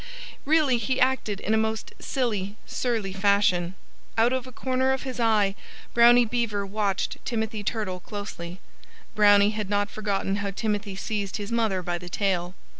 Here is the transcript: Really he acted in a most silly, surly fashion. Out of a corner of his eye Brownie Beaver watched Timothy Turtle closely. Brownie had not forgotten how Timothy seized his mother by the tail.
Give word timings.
Really 0.45 0.79
he 0.79 0.99
acted 0.99 1.39
in 1.39 1.53
a 1.53 1.57
most 1.57 1.93
silly, 1.99 2.55
surly 2.65 3.13
fashion. 3.13 3.75
Out 4.17 4.33
of 4.33 4.47
a 4.47 4.51
corner 4.51 4.93
of 4.93 5.03
his 5.03 5.19
eye 5.19 5.53
Brownie 5.93 6.25
Beaver 6.25 6.65
watched 6.65 7.23
Timothy 7.23 7.63
Turtle 7.63 7.99
closely. 7.99 8.59
Brownie 9.13 9.51
had 9.51 9.69
not 9.69 9.91
forgotten 9.91 10.37
how 10.37 10.49
Timothy 10.49 10.95
seized 10.95 11.37
his 11.37 11.51
mother 11.51 11.83
by 11.83 11.99
the 11.99 12.09
tail. 12.09 12.55